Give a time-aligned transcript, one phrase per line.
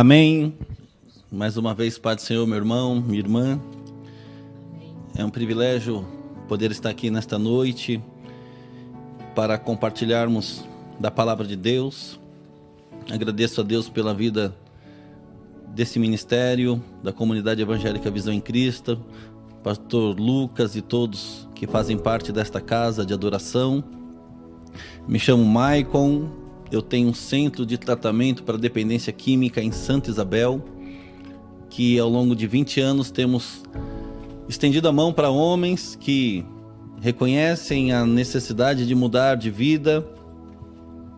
[0.00, 0.54] Amém.
[1.28, 3.60] Mais uma vez, Pai do Senhor, meu irmão, minha irmã.
[5.16, 6.06] É um privilégio
[6.46, 8.00] poder estar aqui nesta noite
[9.34, 10.64] para compartilharmos
[11.00, 12.16] da palavra de Deus.
[13.10, 14.54] Agradeço a Deus pela vida
[15.74, 19.04] desse ministério, da comunidade evangélica Visão em Cristo,
[19.64, 23.82] pastor Lucas e todos que fazem parte desta casa de adoração.
[25.08, 26.30] Me chamo Maicon,
[26.70, 30.62] eu tenho um centro de tratamento para dependência química em Santa Isabel,
[31.70, 33.62] que ao longo de 20 anos temos
[34.48, 36.44] estendido a mão para homens que
[37.00, 40.06] reconhecem a necessidade de mudar de vida.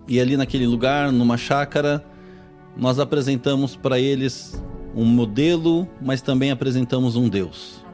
[0.06, 2.04] E ali naquele lugar, numa chácara,
[2.76, 4.60] nós apresentamos para eles
[4.94, 7.84] um modelo, mas também apresentamos um Deus.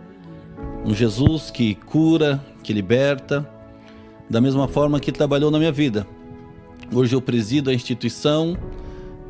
[0.84, 3.48] Um Jesus que cura, que liberta,
[4.28, 6.06] da mesma forma que trabalhou na minha vida.
[6.92, 8.56] Hoje eu presido a instituição,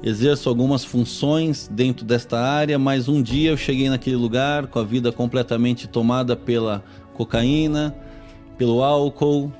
[0.02, 4.84] exerço algumas funções dentro desta área, mas um dia eu cheguei naquele lugar com a
[4.84, 6.84] vida completamente tomada pela
[7.14, 7.96] cocaína,
[8.58, 9.50] pelo álcool,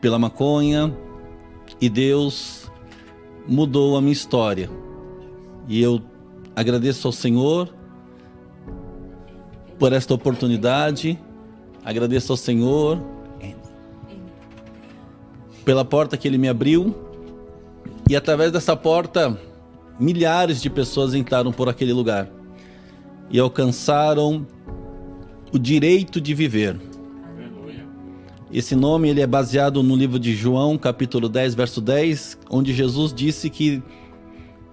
[0.00, 0.96] pela maconha,
[1.80, 2.70] e Deus
[3.46, 4.70] mudou a minha história.
[5.66, 6.00] E eu
[6.54, 7.74] agradeço ao Senhor
[9.78, 11.18] por esta oportunidade,
[11.84, 13.13] agradeço ao Senhor
[15.64, 16.94] pela porta que Ele me abriu,
[18.08, 19.38] e através dessa porta,
[19.98, 22.28] milhares de pessoas entraram por aquele lugar
[23.30, 24.46] e alcançaram
[25.52, 26.76] o direito de viver.
[28.52, 33.12] Esse nome ele é baseado no livro de João, capítulo 10, verso 10, onde Jesus
[33.12, 33.82] disse que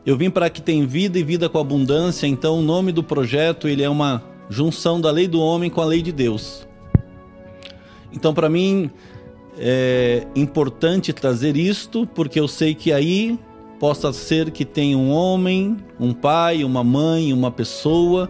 [0.05, 2.27] eu vim para que tenha vida e vida com abundância.
[2.27, 5.85] Então, o nome do projeto ele é uma junção da lei do homem com a
[5.85, 6.67] lei de Deus.
[8.13, 8.91] Então, para mim,
[9.63, 13.37] é importante trazer isto, porque eu sei que aí
[13.79, 18.27] possa ser que tenha um homem, um pai, uma mãe, uma pessoa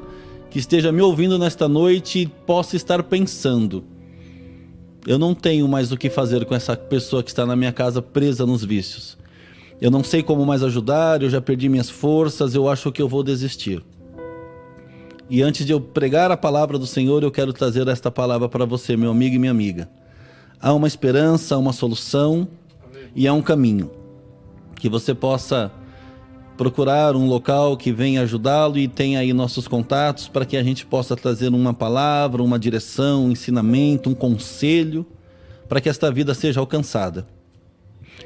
[0.50, 3.82] que esteja me ouvindo nesta noite e possa estar pensando:
[5.08, 8.02] eu não tenho mais o que fazer com essa pessoa que está na minha casa
[8.02, 9.18] presa nos vícios.
[9.80, 13.08] Eu não sei como mais ajudar, eu já perdi minhas forças, eu acho que eu
[13.08, 13.82] vou desistir.
[15.30, 18.66] E antes de eu pregar a palavra do Senhor, eu quero trazer esta palavra para
[18.66, 19.90] você, meu amigo e minha amiga
[20.62, 22.48] há uma esperança, há uma solução
[23.16, 23.90] e há um caminho.
[24.76, 25.72] Que você possa
[26.56, 30.86] procurar um local que venha ajudá-lo e tenha aí nossos contatos para que a gente
[30.86, 35.06] possa trazer uma palavra, uma direção, um ensinamento, um conselho
[35.68, 37.26] para que esta vida seja alcançada.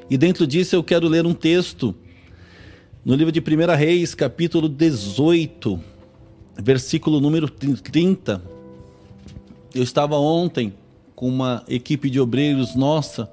[0.09, 1.95] E dentro disso eu quero ler um texto
[3.05, 5.79] no livro de 1 Reis, capítulo 18,
[6.57, 8.41] versículo número 30.
[9.73, 10.73] Eu estava ontem
[11.15, 13.31] com uma equipe de obreiros nossa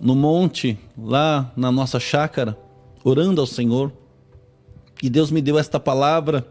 [0.00, 2.58] no monte, lá na nossa chácara,
[3.04, 3.92] orando ao Senhor.
[5.02, 6.46] E Deus me deu esta palavra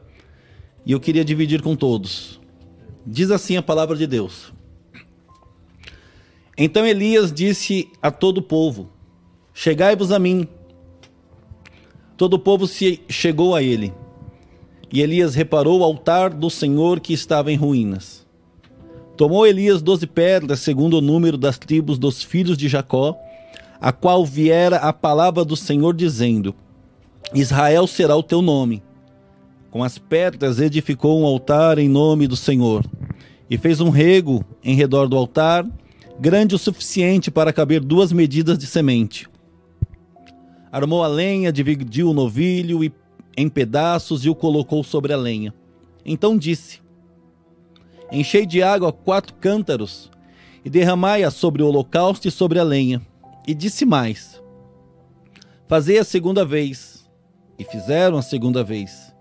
[0.85, 2.39] e eu queria dividir com todos.
[3.05, 4.53] Diz assim a palavra de Deus.
[6.57, 8.89] Então Elias disse a todo o povo:
[9.53, 10.47] Chegai-vos a mim.
[12.15, 13.93] Todo o povo se chegou a ele.
[14.91, 18.24] E Elias reparou o altar do Senhor que estava em ruínas.
[19.17, 23.17] Tomou Elias doze pedras, segundo o número das tribos dos filhos de Jacó,
[23.79, 26.53] a qual viera a palavra do Senhor dizendo:
[27.33, 28.83] Israel será o teu nome.
[29.71, 32.85] Com as pedras edificou um altar em nome do Senhor,
[33.49, 35.65] e fez um rego em redor do altar,
[36.19, 39.29] grande o suficiente para caber duas medidas de semente.
[40.71, 42.81] Armou a lenha, dividiu o novilho
[43.37, 45.53] em pedaços e o colocou sobre a lenha.
[46.05, 46.79] Então disse:
[48.11, 50.11] Enchei de água quatro cântaros
[50.63, 53.01] e derramai-a sobre o holocausto e sobre a lenha.
[53.47, 54.41] E disse mais:
[55.67, 57.09] Fazei a segunda vez.
[57.57, 59.13] E fizeram a segunda vez.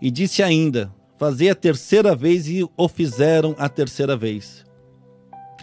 [0.00, 4.64] E disse ainda: Fazei a terceira vez, e o fizeram a terceira vez.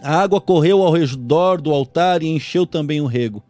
[0.02, 3.42] A água correu ao redor do altar e encheu também o rego.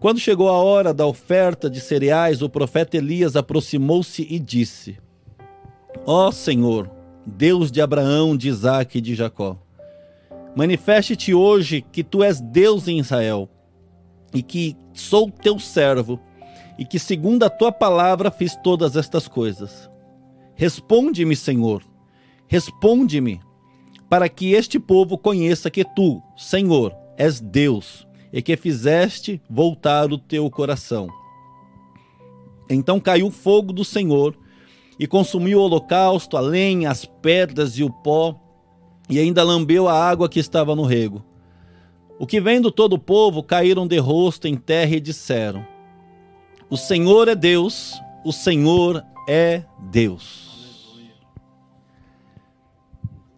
[0.00, 4.98] Quando chegou a hora da oferta de cereais, o profeta Elias aproximou-se e disse:
[6.06, 6.90] Ó oh, Senhor,
[7.26, 9.58] Deus de Abraão, de Isaac e de Jacó.
[10.54, 13.48] Manifeste-te hoje que tu és Deus em Israel,
[14.32, 16.20] e que sou teu servo,
[16.78, 19.90] e que segundo a tua palavra fiz todas estas coisas.
[20.54, 21.82] Responde-me, Senhor,
[22.46, 23.40] responde-me,
[24.08, 30.18] para que este povo conheça que tu, Senhor, és Deus, e que fizeste voltar o
[30.18, 31.08] teu coração.
[32.68, 34.36] Então caiu o fogo do Senhor
[34.98, 38.38] e consumiu o holocausto, a lenha, as pedras e o pó,
[39.08, 41.24] e ainda lambeu a água que estava no rego.
[42.18, 45.66] O que vendo todo o povo caíram de rosto em terra e disseram:
[46.70, 50.44] O Senhor é Deus, o Senhor é Deus.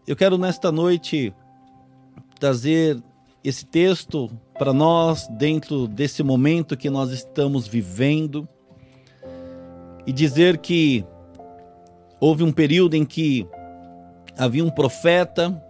[0.06, 1.34] Eu quero nesta noite
[2.38, 3.02] trazer
[3.42, 8.46] esse texto para nós dentro desse momento que nós estamos vivendo
[10.06, 11.04] e dizer que
[12.20, 13.46] houve um período em que
[14.36, 15.62] havia um profeta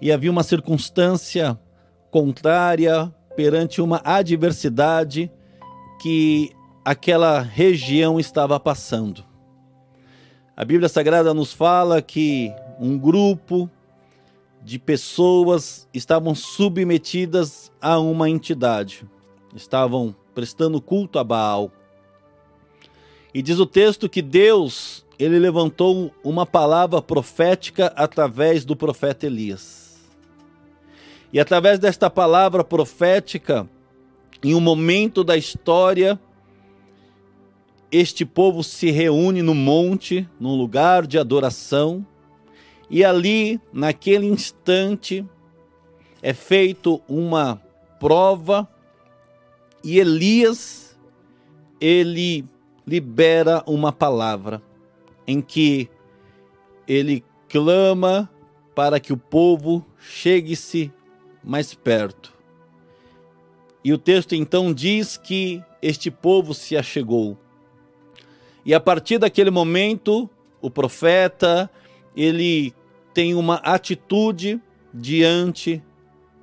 [0.00, 1.58] e havia uma circunstância
[2.10, 5.30] contrária perante uma adversidade
[6.00, 6.50] que
[6.84, 9.24] aquela região estava passando.
[10.56, 13.70] A Bíblia Sagrada nos fala que um grupo
[14.62, 19.06] de pessoas estavam submetidas a uma entidade,
[19.54, 21.70] estavam prestando culto a Baal.
[23.32, 29.96] E diz o texto que Deus, ele levantou uma palavra profética através do profeta Elias.
[31.32, 33.68] E através desta palavra profética,
[34.42, 36.20] em um momento da história,
[37.90, 42.06] este povo se reúne no monte, num lugar de adoração,
[42.88, 45.24] e ali, naquele instante,
[46.22, 47.60] é feito uma
[47.98, 48.68] prova
[49.82, 50.96] e Elias
[51.80, 52.44] ele
[52.86, 54.62] libera uma palavra
[55.26, 55.88] em que
[56.86, 58.30] ele clama
[58.74, 60.92] para que o povo chegue-se
[61.42, 62.34] mais perto.
[63.82, 67.38] E o texto então diz que este povo se achegou.
[68.64, 70.28] E a partir daquele momento,
[70.60, 71.70] o profeta,
[72.16, 72.74] ele
[73.14, 74.60] tem uma atitude
[74.92, 75.82] diante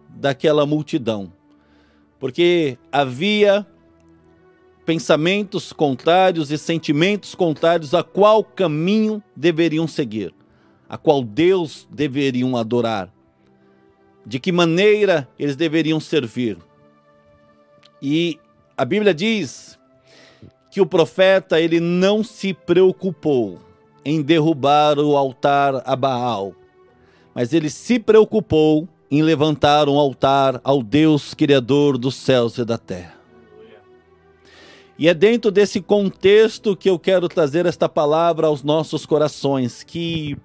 [0.08, 1.34] daquela multidão.
[2.20, 3.68] Porque havia
[4.86, 10.34] pensamentos contrários e sentimentos contrários a qual caminho deveriam seguir,
[10.88, 13.12] a qual Deus deveriam adorar,
[14.26, 16.58] de que maneira eles deveriam servir.
[18.02, 18.40] E
[18.78, 19.80] a Bíblia diz
[20.70, 23.60] que o profeta ele não se preocupou
[24.04, 26.54] em derrubar o altar a Baal,
[27.34, 32.78] mas ele se preocupou em levantar um altar ao Deus Criador dos céus e da
[32.78, 33.23] terra.
[34.98, 40.38] E é dentro desse contexto que eu quero trazer esta palavra aos nossos corações, que,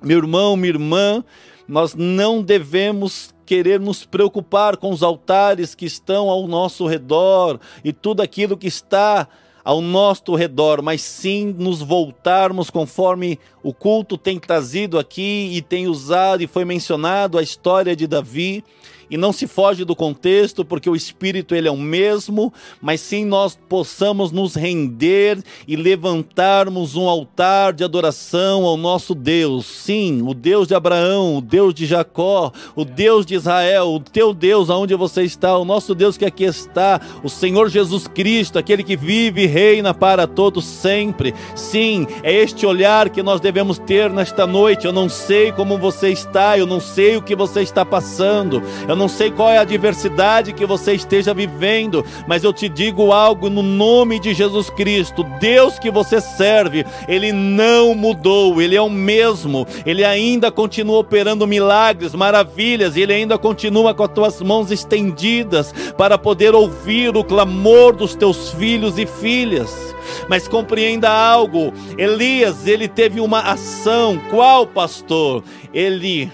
[0.00, 1.24] meu irmão, minha irmã,
[1.66, 7.92] nós não devemos querer nos preocupar com os altares que estão ao nosso redor e
[7.92, 9.26] tudo aquilo que está
[9.64, 15.86] ao nosso redor, mas sim nos voltarmos conforme o culto tem trazido aqui e tem
[15.86, 18.64] usado e foi mencionado a história de Davi
[19.10, 23.24] e não se foge do contexto, porque o Espírito ele é o mesmo, mas sim
[23.24, 29.66] nós possamos nos render e levantarmos um altar de adoração ao nosso Deus.
[29.66, 34.32] Sim, o Deus de Abraão, o Deus de Jacó, o Deus de Israel, o teu
[34.32, 38.84] Deus aonde você está, o nosso Deus que aqui está, o Senhor Jesus Cristo, aquele
[38.84, 41.34] que vive e reina para todos sempre.
[41.54, 44.86] Sim, é este olhar que nós devemos ter nesta noite.
[44.86, 48.62] Eu não sei como você está, eu não sei o que você está passando.
[48.88, 53.12] Eu não sei qual é a adversidade que você esteja vivendo, mas eu te digo
[53.12, 55.24] algo no nome de Jesus Cristo.
[55.40, 59.66] Deus que você serve, ele não mudou, ele é o mesmo.
[59.86, 66.18] Ele ainda continua operando milagres, maravilhas, ele ainda continua com as tuas mãos estendidas para
[66.18, 69.94] poder ouvir o clamor dos teus filhos e filhas.
[70.28, 75.42] Mas compreenda algo, Elias, ele teve uma ação, qual pastor?
[75.72, 76.30] Ele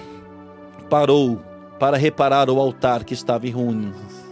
[0.91, 1.46] parou
[1.79, 4.27] para reparar o altar que estava em ruínas.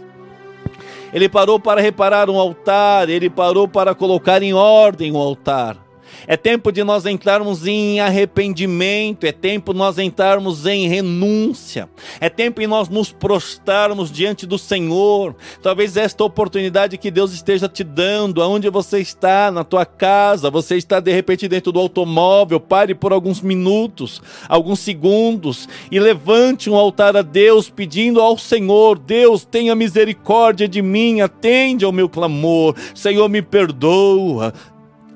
[1.13, 5.84] Ele parou para reparar um altar, ele parou para colocar em ordem o altar.
[6.27, 12.29] É tempo de nós entrarmos em arrependimento, é tempo de nós entrarmos em renúncia, é
[12.29, 15.35] tempo de nós nos prostrarmos diante do Senhor.
[15.61, 20.77] Talvez esta oportunidade que Deus esteja te dando, aonde você está, na tua casa, você
[20.77, 26.75] está de repente dentro do automóvel, pare por alguns minutos, alguns segundos e levante um
[26.75, 32.75] altar a Deus, pedindo ao Senhor: Deus, tenha misericórdia de mim, atende ao meu clamor,
[32.93, 34.53] Senhor, me perdoa,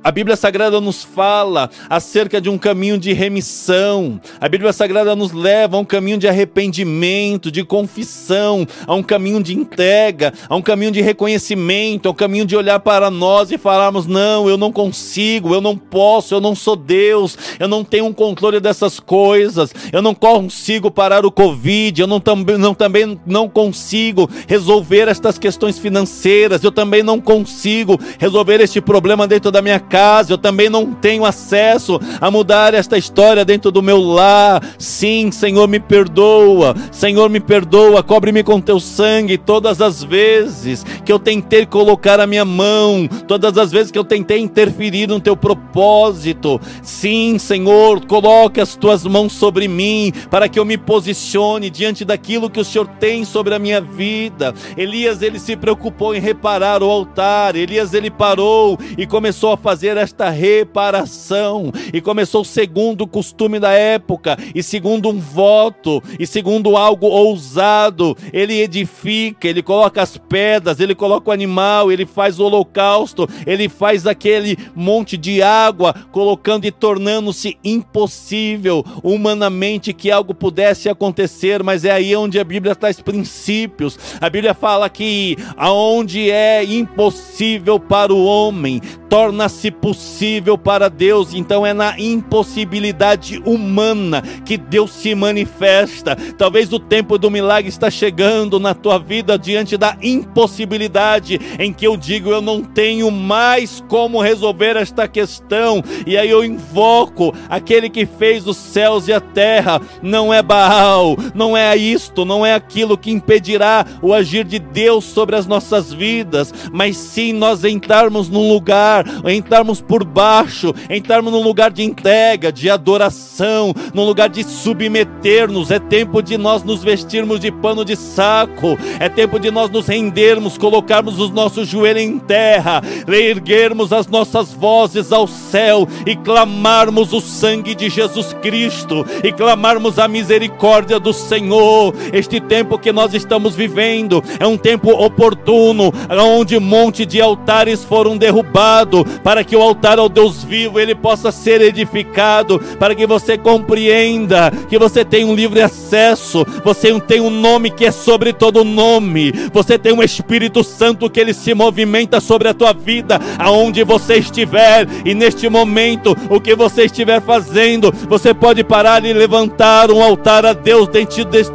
[0.01, 4.19] a Bíblia Sagrada nos fala acerca de um caminho de remissão.
[4.39, 9.43] A Bíblia Sagrada nos leva a um caminho de arrependimento, de confissão, a um caminho
[9.43, 13.57] de entrega, a um caminho de reconhecimento, a um caminho de olhar para nós e
[13.57, 18.05] falarmos: não, eu não consigo, eu não posso, eu não sou Deus, eu não tenho
[18.05, 23.19] um controle dessas coisas, eu não consigo parar o Covid, eu não, também, não, também
[23.25, 29.61] não consigo resolver estas questões financeiras, eu também não consigo resolver este problema dentro da
[29.61, 33.99] minha casa casa, eu também não tenho acesso a mudar esta história dentro do meu
[33.99, 34.63] lar.
[34.77, 36.73] Sim, Senhor, me perdoa.
[36.89, 38.01] Senhor, me perdoa.
[38.01, 43.57] Cobre-me com teu sangue todas as vezes que eu tentei colocar a minha mão, todas
[43.57, 46.61] as vezes que eu tentei interferir no teu propósito.
[46.81, 52.49] Sim, Senhor, coloque as tuas mãos sobre mim para que eu me posicione diante daquilo
[52.49, 54.53] que o Senhor tem sobre a minha vida.
[54.77, 57.57] Elias, ele se preocupou em reparar o altar.
[57.57, 63.71] Elias, ele parou e começou a fazer esta reparação e começou segundo o costume da
[63.71, 68.15] época e segundo um voto e segundo algo ousado.
[68.33, 73.69] Ele edifica, ele coloca as pedras, ele coloca o animal, ele faz o holocausto, ele
[73.69, 81.85] faz aquele monte de água, colocando e tornando-se impossível humanamente que algo pudesse acontecer, mas
[81.85, 83.97] é aí onde a Bíblia traz princípios.
[84.19, 91.33] A Bíblia fala que aonde é impossível para o homem, torna-se possível para Deus.
[91.33, 96.15] Então é na impossibilidade humana que Deus se manifesta.
[96.37, 101.85] Talvez o tempo do milagre está chegando na tua vida diante da impossibilidade em que
[101.85, 105.83] eu digo eu não tenho mais como resolver esta questão.
[106.05, 109.81] E aí eu invoco aquele que fez os céus e a terra.
[110.01, 115.05] Não é Baal, não é isto, não é aquilo que impedirá o agir de Deus
[115.05, 121.43] sobre as nossas vidas, mas sim nós entrarmos num lugar, entrarmos por baixo, entrarmos num
[121.43, 125.69] lugar de entrega, de adoração, num lugar de submeter-nos.
[125.69, 129.87] É tempo de nós nos vestirmos de pano de saco, é tempo de nós nos
[129.87, 137.11] rendermos, colocarmos os nossos joelhos em terra, erguermos as nossas vozes ao céu e clamarmos
[137.11, 141.93] o sangue de Jesus Cristo e clamarmos a misericórdia do Senhor.
[142.13, 147.83] Este tempo que nós estamos vivendo é um tempo oportuno, onde um monte de altares
[147.83, 153.05] foram derrubados, para que o altar ao Deus vivo ele possa ser edificado, para que
[153.05, 158.33] você compreenda que você tem um livre acesso, você tem um nome que é sobre
[158.33, 163.19] todo nome, você tem um Espírito Santo que ele se movimenta sobre a tua vida,
[163.37, 169.13] aonde você estiver, e neste momento, o que você estiver fazendo, você pode parar e
[169.13, 170.87] levantar um altar a Deus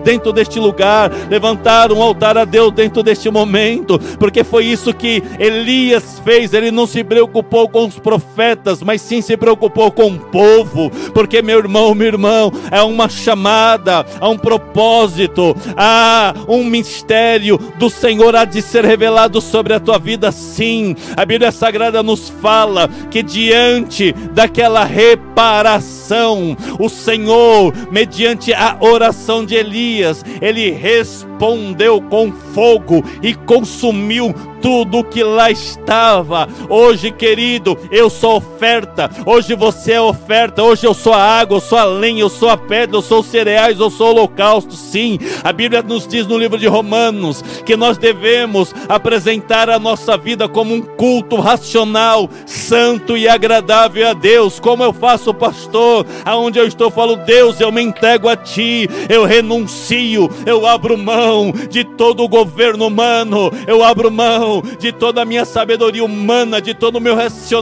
[0.05, 5.23] dentro deste lugar, levantar um altar a Deus dentro deste momento, porque foi isso que
[5.39, 10.19] Elias fez, ele não se preocupou com os profetas, mas sim se preocupou com o
[10.19, 17.59] povo, porque meu irmão, meu irmão, é uma chamada, há um propósito, há um mistério
[17.79, 20.97] do Senhor há de ser revelado sobre a tua vida, sim.
[21.17, 29.55] A Bíblia Sagrada nos fala que diante daquela reparação, o Senhor, mediante a oração de
[29.55, 36.49] Elias, ele respondeu com fogo e consumiu tudo que lá estava.
[36.71, 39.11] Hoje, querido, eu sou oferta.
[39.27, 40.63] Hoje você é oferta.
[40.63, 43.21] Hoje eu sou a água, eu sou a lenha, eu sou a pedra, eu sou
[43.21, 44.75] os cereais, eu sou o holocausto.
[44.75, 50.17] Sim, a Bíblia nos diz no livro de Romanos que nós devemos apresentar a nossa
[50.17, 54.61] vida como um culto racional, santo e agradável a Deus.
[54.61, 56.07] Como eu faço, pastor?
[56.25, 61.53] Aonde eu estou, falo, Deus, eu me entrego a ti, eu renuncio, eu abro mão
[61.71, 66.75] de todo o governo humano, eu abro mão de toda a minha sabedoria humana, de
[66.75, 67.15] todo o meu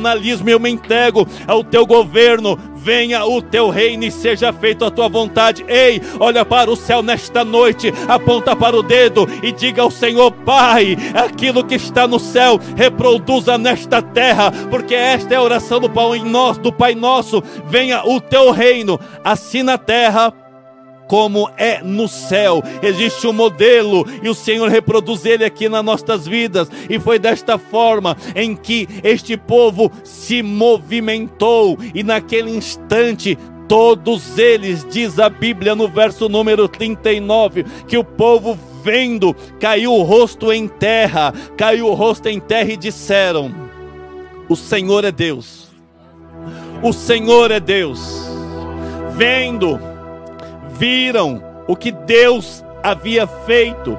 [0.02, 2.58] racionalismo, eu me entrego ao teu governo.
[2.74, 5.64] Venha o teu reino e seja feita a tua vontade.
[5.68, 10.32] Ei, olha para o céu nesta noite, aponta para o dedo e diga ao Senhor,
[10.32, 15.88] Pai, aquilo que está no céu, reproduza nesta terra, porque esta é a oração do
[15.88, 17.40] Pai nosso, do Pai nosso.
[17.66, 20.34] Venha o teu reino, assim na terra
[21.06, 22.62] como é no céu.
[22.82, 26.68] Existe um modelo e o Senhor reproduz ele aqui nas nossas vidas.
[26.88, 34.86] E foi desta forma em que este povo se movimentou e naquele instante todos eles,
[34.90, 40.68] diz a Bíblia no verso número 39, que o povo vendo caiu o rosto em
[40.68, 43.50] terra, caiu o rosto em terra e disseram:
[44.48, 45.68] O Senhor é Deus.
[46.82, 48.00] O Senhor é Deus.
[49.16, 49.80] Vendo
[50.72, 53.98] viram o que Deus havia feito.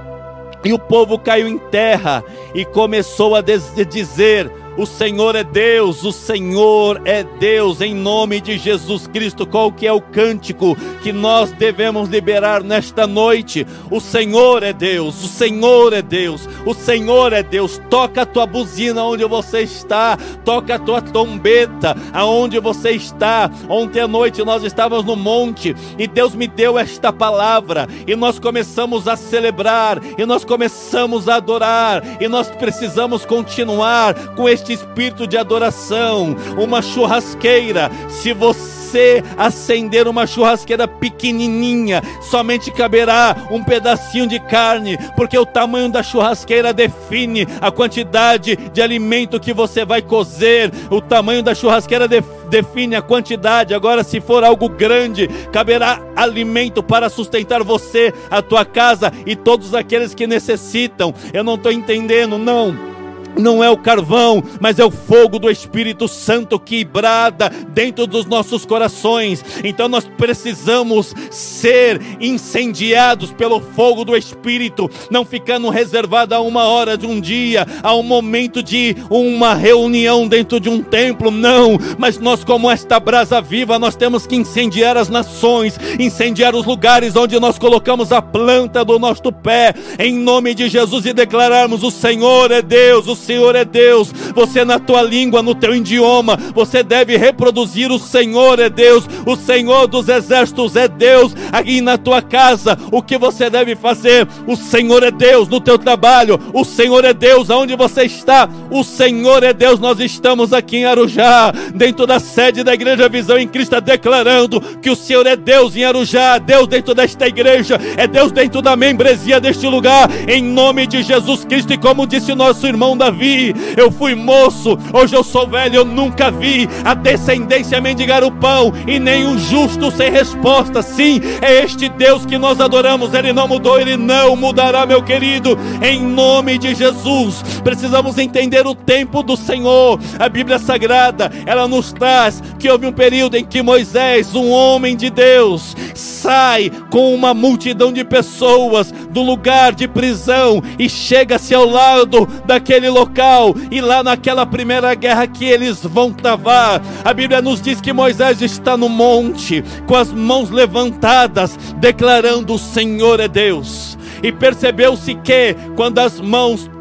[0.63, 6.11] E o povo caiu em terra e começou a dizer: o Senhor é Deus, o
[6.11, 9.45] Senhor é Deus, em nome de Jesus Cristo.
[9.45, 13.67] Qual que é o cântico que nós devemos liberar nesta noite?
[13.91, 17.79] O Senhor é Deus, o Senhor é Deus, o Senhor é Deus.
[17.89, 23.51] Toca a tua buzina onde você está, toca a tua trombeta aonde você está.
[23.69, 28.39] Ontem à noite nós estávamos no monte e Deus me deu esta palavra e nós
[28.39, 34.73] começamos a celebrar e nós começamos a adorar e nós precisamos continuar com este este
[34.73, 37.91] espírito de adoração, uma churrasqueira.
[38.09, 45.89] Se você acender uma churrasqueira pequenininha, somente caberá um pedacinho de carne, porque o tamanho
[45.89, 50.71] da churrasqueira define a quantidade de alimento que você vai cozer.
[50.89, 53.73] O tamanho da churrasqueira define a quantidade.
[53.73, 59.75] Agora, se for algo grande, caberá alimento para sustentar você, a tua casa e todos
[59.75, 61.13] aqueles que necessitam.
[61.33, 62.92] Eu não estou entendendo, não
[63.37, 68.25] não é o carvão, mas é o fogo do Espírito Santo que brada dentro dos
[68.25, 69.43] nossos corações.
[69.63, 76.97] Então nós precisamos ser incendiados pelo fogo do Espírito, não ficando reservado a uma hora
[76.97, 81.77] de um dia, a um momento de uma reunião dentro de um templo, não.
[81.97, 87.15] Mas nós, como esta brasa viva, nós temos que incendiar as nações, incendiar os lugares
[87.15, 91.91] onde nós colocamos a planta do nosso pé, em nome de Jesus, e declararmos: o
[91.91, 94.11] Senhor é Deus, o Senhor é Deus.
[94.33, 99.35] Você na tua língua, no teu idioma, você deve reproduzir o Senhor é Deus, o
[99.35, 101.33] Senhor dos exércitos é Deus.
[101.51, 104.27] Aqui na tua casa, o que você deve fazer?
[104.47, 108.49] O Senhor é Deus no teu trabalho, o Senhor é Deus aonde você está.
[108.69, 109.79] O Senhor é Deus.
[109.79, 114.89] Nós estamos aqui em Arujá, dentro da sede da Igreja Visão em Cristo, declarando que
[114.89, 119.39] o Senhor é Deus em Arujá, Deus dentro desta igreja, é Deus dentro da membresia
[119.39, 121.73] deste lugar, em nome de Jesus Cristo.
[121.73, 125.85] E como disse nosso irmão Davi, vi, eu fui moço, hoje eu sou velho, eu
[125.85, 130.81] nunca vi a descendência mendigar o pão e nem um justo sem resposta.
[130.81, 135.57] Sim, é este Deus que nós adoramos, ele não mudou, ele não mudará, meu querido,
[135.81, 137.43] em nome de Jesus.
[137.63, 139.99] Precisamos entender o tempo do Senhor.
[140.19, 144.95] A Bíblia Sagrada, ela nos traz que houve um período em que Moisés, um homem
[144.95, 151.65] de Deus, sai com uma multidão de pessoas do lugar de prisão e chega-se ao
[151.65, 156.81] lado daquele local local e lá naquela primeira guerra que eles vão travar.
[157.03, 162.59] A Bíblia nos diz que Moisés está no monte com as mãos levantadas, declarando: O
[162.59, 163.97] Senhor é Deus.
[164.23, 166.71] E percebeu-se que quando as mãos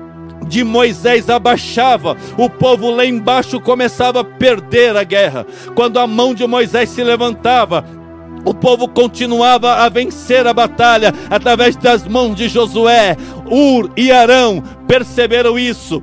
[0.46, 5.44] de Moisés abaixava, o povo lá embaixo começava a perder a guerra.
[5.74, 7.84] Quando a mão de Moisés se levantava,
[8.44, 13.16] o povo continuava a vencer a batalha através das mãos de Josué.
[13.50, 16.02] Ur e Arão perceberam isso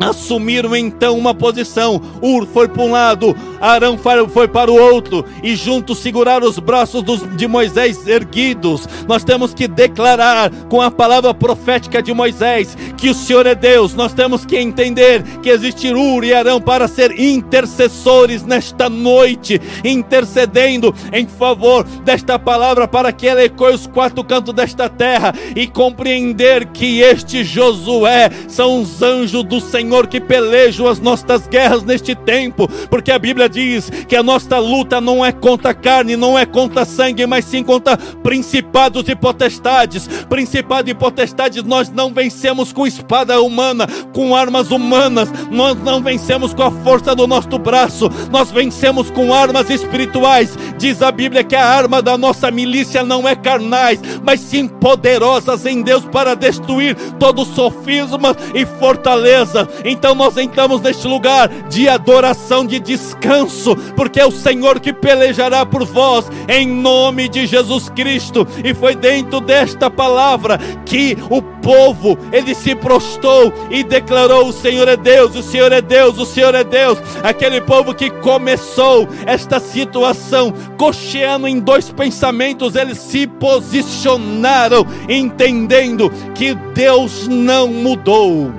[0.00, 2.00] assumiram então uma posição.
[2.20, 7.02] Ur foi para um lado, Arão foi para o outro, e juntos seguraram os braços
[7.36, 8.88] de Moisés erguidos.
[9.06, 13.94] Nós temos que declarar com a palavra profética de Moisés que o Senhor é Deus.
[13.94, 20.94] Nós temos que entender que existe Ur e Arão para ser intercessores nesta noite, intercedendo
[21.12, 26.66] em favor desta palavra para que ela ecoe os quatro cantos desta terra e compreender
[26.66, 32.14] que este Josué são os anjos do Senhor Senhor, que pelejam as nossas guerras neste
[32.14, 36.46] tempo, porque a Bíblia diz que a nossa luta não é contra carne, não é
[36.46, 40.08] contra sangue, mas sim contra principados e potestades.
[40.26, 46.54] Principados e potestades nós não vencemos com espada humana, com armas humanas, nós não vencemos
[46.54, 50.56] com a força do nosso braço, nós vencemos com armas espirituais.
[50.78, 55.66] Diz a Bíblia que a arma da nossa milícia não é carnais, mas sim poderosas
[55.66, 59.68] em Deus para destruir todo sofisma e fortaleza.
[59.84, 65.64] Então nós entramos neste lugar de adoração, de descanso, porque é o Senhor que pelejará
[65.64, 68.46] por vós, em nome de Jesus Cristo.
[68.62, 74.88] E foi dentro desta palavra que o povo ele se prostou e declarou: O Senhor
[74.88, 76.98] é Deus, o Senhor é Deus, o Senhor é Deus.
[77.22, 86.54] Aquele povo que começou esta situação, cocheando em dois pensamentos, eles se posicionaram, entendendo que
[86.74, 88.52] Deus não mudou.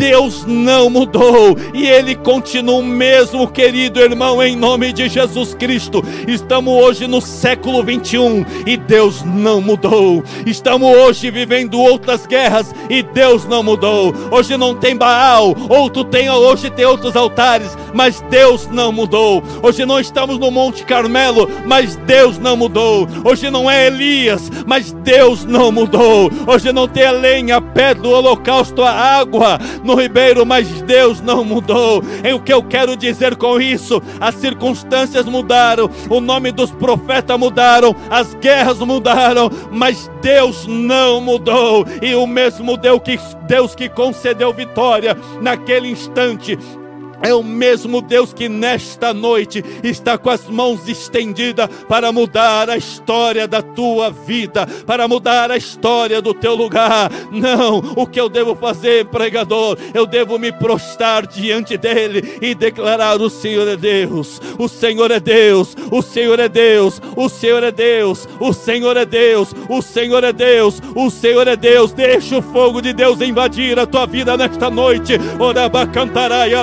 [0.00, 6.02] Deus não mudou e Ele continua o mesmo, querido irmão, em nome de Jesus Cristo.
[6.26, 10.24] Estamos hoje no século 21 e Deus não mudou.
[10.46, 14.14] Estamos hoje vivendo outras guerras e Deus não mudou.
[14.30, 19.42] Hoje não tem Baal, outro tem, hoje tem outros altares, mas Deus não mudou.
[19.62, 23.06] Hoje não estamos no Monte Carmelo, mas Deus não mudou.
[23.22, 26.30] Hoje não é Elias, mas Deus não mudou.
[26.46, 29.58] Hoje não tem a lenha, a pedra, o holocausto, a água
[29.90, 32.02] no ribeiro, mas Deus não mudou.
[32.22, 34.00] É o que eu quero dizer com isso?
[34.20, 41.84] As circunstâncias mudaram, o nome dos profetas mudaram, as guerras mudaram, mas Deus não mudou.
[42.00, 46.56] E o mesmo Deus que, Deus que concedeu vitória naquele instante
[47.22, 52.76] é o mesmo Deus que nesta noite está com as mãos estendidas para mudar a
[52.76, 57.10] história da tua vida, para mudar a história do teu lugar.
[57.30, 59.76] Não, o que eu devo fazer, pregador?
[59.92, 65.20] Eu devo me prostrar diante dele e declarar: O Senhor é Deus, o Senhor é
[65.20, 70.24] Deus, o Senhor é Deus, o Senhor é Deus, o Senhor é Deus, o Senhor
[70.24, 71.92] é Deus, o Senhor é Deus.
[71.92, 75.14] Deixa o fogo de Deus invadir a tua vida nesta noite.
[75.38, 76.54] Oraba cantará e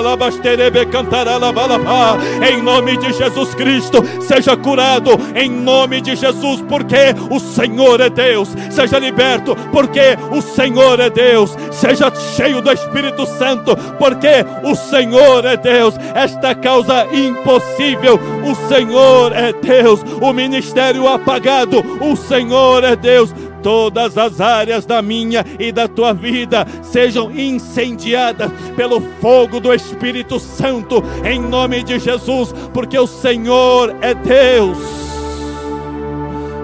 [2.48, 8.08] em nome de Jesus Cristo, seja curado em nome de Jesus, porque o Senhor é
[8.08, 8.48] Deus.
[8.70, 11.56] Seja liberto, porque o Senhor é Deus.
[11.70, 15.94] Seja cheio do Espírito Santo, porque o Senhor é Deus.
[16.14, 20.00] Esta causa impossível, o Senhor é Deus.
[20.20, 26.12] O ministério apagado, o Senhor é Deus todas as áreas da minha e da tua
[26.12, 33.94] vida sejam incendiadas pelo fogo do Espírito Santo, em nome de Jesus, porque o Senhor
[34.00, 34.78] é Deus.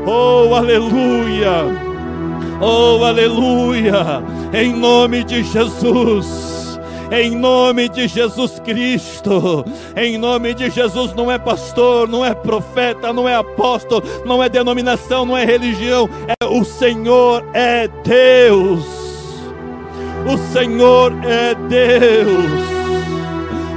[0.07, 1.64] Oh, aleluia!
[2.61, 4.22] Oh, aleluia!
[4.52, 6.63] Em nome de Jesus
[7.10, 9.64] em nome de Jesus Cristo.
[9.96, 14.48] Em nome de Jesus, não é pastor, não é profeta, não é apóstolo, não é
[14.48, 18.84] denominação, não é religião, é o Senhor é Deus.
[20.26, 22.73] O Senhor é Deus.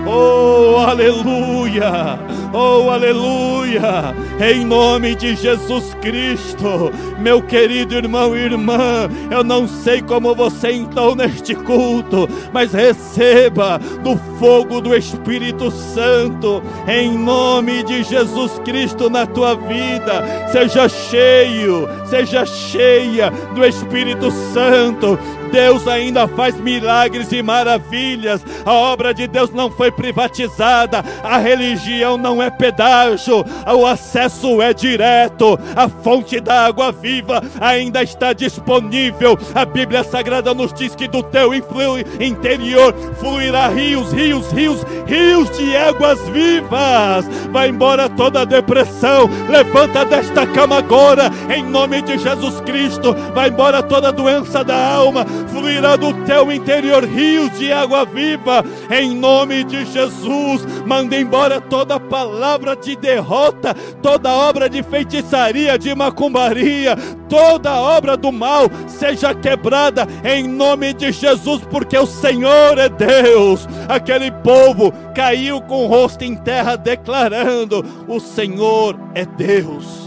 [0.10, 2.18] Oh, aleluia!
[2.54, 4.16] Oh, aleluia!
[4.40, 10.72] Em nome de Jesus Cristo, meu querido irmão e irmã, eu não sei como você
[10.72, 19.10] entrou neste culto, mas receba do fogo do Espírito Santo, em nome de Jesus Cristo
[19.10, 20.48] na tua vida.
[20.52, 25.20] Seja cheio, seja cheia do Espírito Santo.
[25.52, 28.44] Deus ainda faz milagres e maravilhas.
[28.66, 34.74] A obra de Deus não foi privatizada, a religião não é pedágio, o acesso é
[34.74, 35.60] direto.
[35.76, 39.38] A fonte da água viva ainda está disponível.
[39.56, 45.76] A Bíblia Sagrada nos diz que do teu interior fluirá rios, rios, rios, rios de
[45.76, 47.26] águas vivas.
[47.52, 49.30] Vai embora toda a depressão.
[49.50, 53.16] Levanta desta cama agora, em nome de Jesus Cristo.
[53.34, 58.64] Vai embora toda a doença da alma fluirá do teu interior rios de água viva,
[58.90, 60.66] em nome de Jesus.
[60.86, 66.96] Manda embora toda palavra de derrota, toda obra de feitiçaria, de macumbaria,
[67.28, 73.68] toda obra do mal seja quebrada em nome de Jesus, porque o Senhor é Deus.
[73.88, 80.07] Aquele povo caiu com o rosto em terra, declarando: O Senhor é Deus.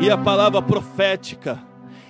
[0.00, 1.58] E a palavra profética,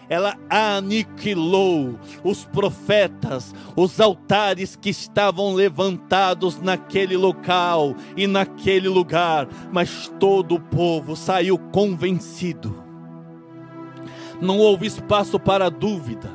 [0.09, 10.13] ela aniquilou os profetas, os altares que estavam levantados naquele local e naquele lugar, mas
[10.19, 12.85] todo o povo saiu convencido.
[14.41, 16.31] Não houve espaço para dúvida,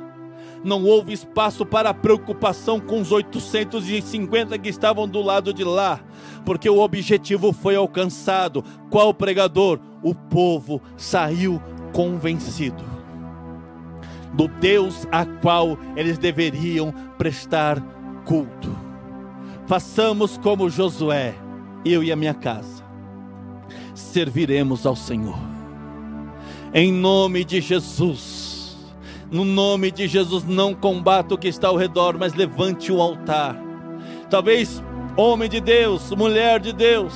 [0.64, 6.00] não houve espaço para preocupação com os 850 que estavam do lado de lá,
[6.46, 8.64] porque o objetivo foi alcançado.
[8.90, 9.80] Qual pregador?
[10.04, 11.62] O povo saiu
[11.94, 12.92] convencido
[14.34, 17.82] do Deus a qual eles deveriam prestar
[18.26, 18.76] culto.
[19.68, 21.36] Façamos como Josué,
[21.86, 22.84] eu e a minha casa,
[23.94, 25.38] serviremos ao Senhor.
[26.74, 28.51] Em nome de Jesus,
[29.32, 33.56] no nome de Jesus, não combata o que está ao redor, mas levante o altar.
[34.30, 34.84] Talvez
[35.16, 37.14] homem de Deus, mulher de Deus,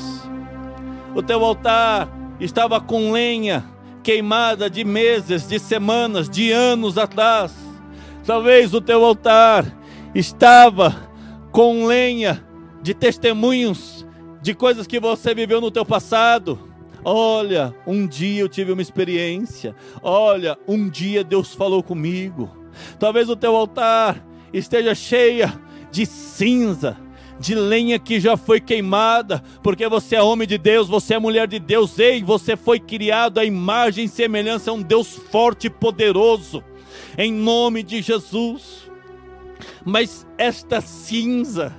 [1.14, 3.66] o teu altar estava com lenha
[4.02, 7.54] queimada de meses, de semanas, de anos atrás.
[8.26, 9.66] Talvez o teu altar
[10.14, 10.96] estava
[11.52, 12.44] com lenha
[12.82, 14.06] de testemunhos
[14.42, 16.60] de coisas que você viveu no teu passado.
[17.08, 19.76] Olha, um dia eu tive uma experiência.
[20.02, 22.50] Olha, um dia Deus falou comigo.
[22.98, 25.54] Talvez o teu altar esteja cheia
[25.92, 26.98] de cinza,
[27.40, 31.48] de lenha que já foi queimada, porque você é homem de Deus, você é mulher
[31.48, 35.70] de Deus, ei, você foi criado à imagem e semelhança a um Deus forte e
[35.70, 36.64] poderoso,
[37.18, 38.90] em nome de Jesus.
[39.86, 41.72] Mas esta cinza,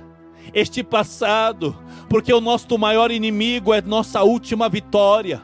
[0.53, 1.75] este passado,
[2.09, 5.41] porque o nosso maior inimigo é nossa última vitória.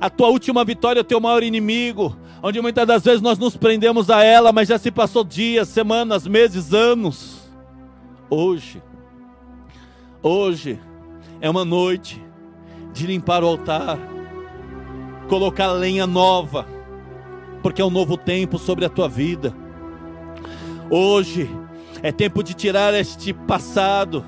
[0.00, 3.56] A tua última vitória é o teu maior inimigo, onde muitas das vezes nós nos
[3.56, 7.50] prendemos a ela, mas já se passou dias, semanas, meses, anos.
[8.28, 8.82] Hoje,
[10.24, 10.78] Hoje
[11.40, 12.22] é uma noite
[12.92, 13.98] de limpar o altar,
[15.28, 16.64] colocar lenha nova,
[17.60, 19.52] porque é um novo tempo sobre a tua vida.
[20.88, 21.50] Hoje
[22.04, 24.24] É tempo de tirar este passado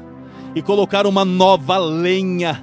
[0.55, 2.63] e colocar uma nova lenha,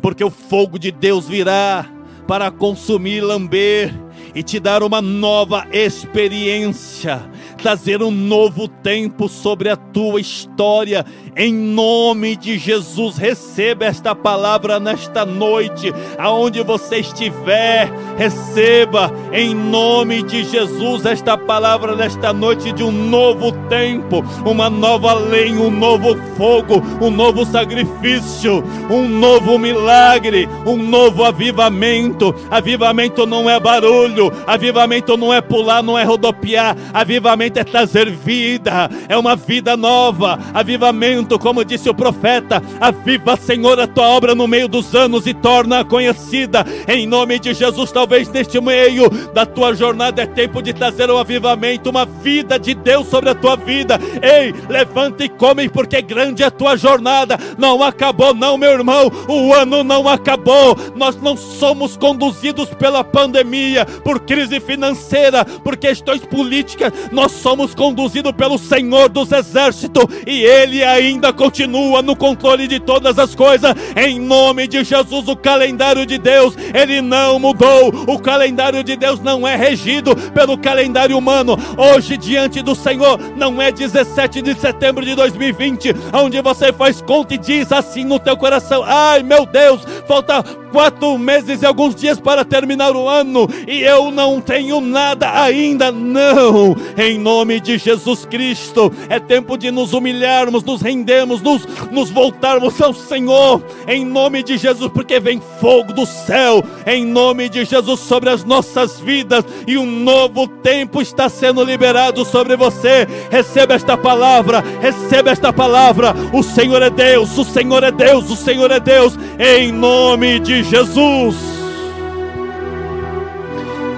[0.00, 1.86] porque o fogo de Deus virá
[2.26, 3.94] para consumir, lamber
[4.34, 7.22] e te dar uma nova experiência,
[7.56, 11.04] trazer um novo tempo sobre a tua história.
[11.36, 20.22] Em nome de Jesus, receba esta palavra nesta noite, aonde você estiver, receba em nome
[20.22, 26.16] de Jesus esta palavra nesta noite de um novo tempo, uma nova lenha, um novo
[26.36, 32.34] fogo, um novo sacrifício, um novo milagre, um novo avivamento.
[32.50, 38.90] Avivamento não é barulho, avivamento não é pular, não é rodopiar, avivamento é trazer vida,
[39.08, 40.38] é uma vida nova.
[40.52, 45.32] Avivamento, como disse o profeta, aviva, Senhor, a tua obra no meio dos anos e
[45.32, 46.66] torna-a conhecida.
[46.86, 51.18] Em nome de Jesus, talvez neste meio da tua jornada é tempo de trazer um
[51.18, 53.98] avivamento, uma vida de Deus sobre a tua vida.
[54.22, 57.38] Ei, levanta e come, porque grande é a tua jornada.
[57.56, 59.10] Não acabou, não, meu irmão.
[59.28, 60.76] O ano não acabou.
[60.96, 66.92] Nós não somos conduzidos pela pandemia, por crise financeira, por questões políticas.
[67.12, 73.18] Nós somos conduzidos pelo Senhor dos Exércitos e Ele ainda continua no controle de todas
[73.18, 73.74] as coisas.
[73.96, 77.88] Em nome de Jesus, o calendário de Deus, ele não mudou.
[78.06, 81.56] O calendário de Deus não é regido pelo calendário humano.
[81.76, 87.34] Hoje, diante do Senhor, não é 17 de setembro de 2020, onde você faz conta
[87.34, 92.20] e diz assim no teu coração: Ai meu Deus, falta quatro meses e alguns dias
[92.20, 95.90] para terminar o ano e eu não tenho nada ainda.
[95.90, 96.76] Não,
[97.18, 102.80] em nome de Jesus Cristo, é tempo de nos humilharmos, nos rendermos, nos, nos voltarmos
[102.80, 107.98] ao Senhor, em nome de Jesus, porque vem fogo do céu, em nome de Jesus,
[107.98, 113.08] sobre as nossas vidas e um novo tempo está sendo liberado sobre você.
[113.30, 116.14] Receba esta palavra, receba esta palavra.
[116.32, 120.62] O Senhor é Deus, o Senhor é Deus, o Senhor é Deus, em nome de
[120.62, 121.34] Jesus.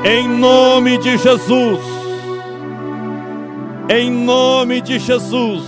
[0.02, 1.89] Em nome de Jesus.
[3.92, 5.64] Em nome de Jesus.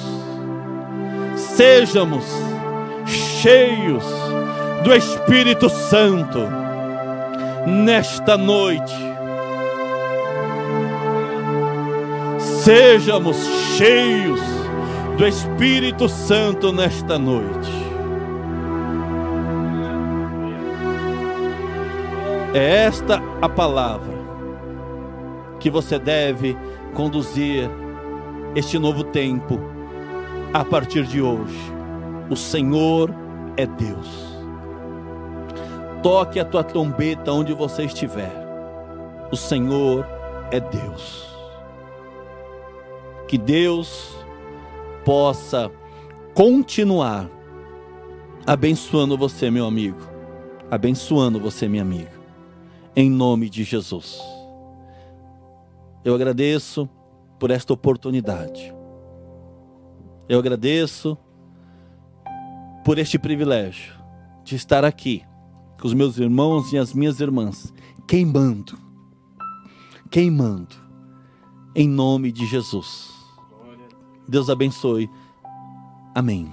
[1.34, 2.24] Sejamos
[3.04, 4.04] cheios
[4.84, 6.38] do Espírito Santo
[7.66, 8.94] nesta noite.
[12.38, 13.36] Sejamos
[13.76, 14.40] cheios
[15.18, 17.72] do Espírito Santo nesta noite.
[22.54, 24.14] É esta a palavra
[25.58, 26.56] que você deve
[26.94, 27.68] conduzir
[28.54, 29.58] este novo tempo
[30.52, 31.58] a partir de hoje.
[32.30, 33.14] O Senhor
[33.56, 34.08] é Deus.
[36.02, 38.32] Toque a tua trombeta onde você estiver.
[39.30, 40.06] O Senhor
[40.50, 41.26] é Deus.
[43.28, 44.16] Que Deus
[45.04, 45.70] possa
[46.34, 47.28] continuar
[48.46, 49.98] abençoando você, meu amigo.
[50.70, 52.22] Abençoando você, minha amiga
[52.94, 54.20] em nome de Jesus.
[56.04, 56.88] Eu agradeço
[57.42, 58.72] por esta oportunidade.
[60.28, 61.18] Eu agradeço
[62.84, 63.94] por este privilégio
[64.44, 65.24] de estar aqui
[65.80, 67.74] com os meus irmãos e as minhas irmãs,
[68.06, 68.78] queimando,
[70.08, 70.76] queimando,
[71.74, 73.10] em nome de Jesus.
[74.28, 75.10] Deus abençoe.
[76.14, 76.48] Amém.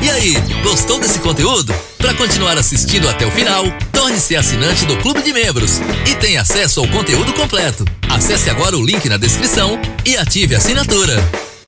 [0.00, 1.72] E aí, gostou desse conteúdo?
[1.98, 3.64] Para continuar assistindo até o final,
[3.98, 7.84] torne-se assinante do Clube de Membros e tenha acesso ao conteúdo completo.
[8.08, 11.48] Acesse agora o link na descrição e ative a assinatura.